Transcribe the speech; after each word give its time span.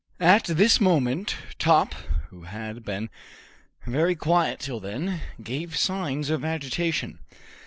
At 0.23 0.45
this 0.45 0.81
moment 0.81 1.35
Top, 1.59 1.93
who 2.31 2.45
had 2.45 2.83
been 2.83 3.11
very 3.85 4.15
quiet 4.15 4.59
till 4.59 4.79
then, 4.79 5.21
gave 5.43 5.77
signs 5.77 6.31
of 6.31 6.43
agitation. 6.43 7.19